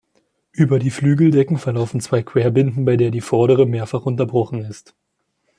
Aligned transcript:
Über 0.51 0.79
die 0.79 0.89
Flügeldecken 0.89 1.59
verlaufen 1.59 2.01
zwei 2.01 2.23
Querbinden, 2.23 2.85
bei 2.85 2.97
der 2.97 3.11
die 3.11 3.21
vordere 3.21 3.67
mehrfach 3.67 4.03
unterbrochen 4.07 4.61
ist. 4.65 4.95